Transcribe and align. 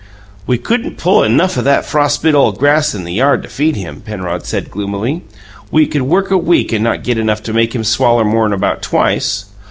"We 0.47 0.57
couldn't 0.57 0.97
pull 0.97 1.21
enough 1.21 1.59
o' 1.59 1.61
that 1.61 1.85
frostbit 1.85 2.33
ole 2.33 2.53
grass 2.53 2.95
in 2.95 3.03
the 3.03 3.13
yard 3.13 3.43
to 3.43 3.49
feed 3.49 3.75
him," 3.75 4.01
Penrod 4.03 4.47
said 4.47 4.71
gloomily. 4.71 5.21
"We 5.69 5.85
could 5.85 6.01
work 6.01 6.31
a 6.31 6.39
week 6.39 6.71
and 6.73 6.83
not 6.83 7.03
get 7.03 7.19
enough 7.19 7.43
to 7.43 7.53
make 7.53 7.75
him 7.75 7.83
swaller 7.83 8.25
more'n 8.25 8.51
about 8.51 8.81
twice. 8.81 9.45